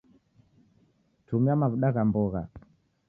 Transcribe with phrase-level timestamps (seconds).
[1.27, 2.41] Tumia mavuda gha mbogha